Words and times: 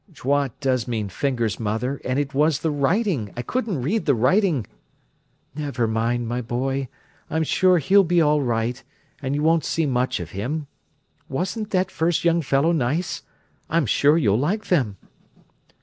"'Doigts' 0.11 0.55
does 0.61 0.87
mean 0.87 1.09
'fingers', 1.09 1.59
mother, 1.59 2.01
and 2.03 2.17
it 2.17 2.33
was 2.33 2.61
the 2.61 2.71
writing. 2.71 3.31
I 3.37 3.43
couldn't 3.43 3.83
read 3.83 4.07
the 4.07 4.15
writing." 4.15 4.65
"Never 5.53 5.87
mind, 5.87 6.27
my 6.27 6.41
boy. 6.41 6.87
I'm 7.29 7.43
sure 7.43 7.77
he'll 7.77 8.03
be 8.03 8.19
all 8.19 8.41
right, 8.41 8.83
and 9.21 9.35
you 9.35 9.43
won't 9.43 9.63
see 9.63 9.85
much 9.85 10.19
of 10.19 10.31
him. 10.31 10.65
Wasn't 11.29 11.69
that 11.69 11.91
first 11.91 12.25
young 12.25 12.41
fellow 12.41 12.71
nice? 12.71 13.21
I'm 13.69 13.85
sure 13.85 14.17
you'll 14.17 14.39
like 14.39 14.69
them." 14.69 14.97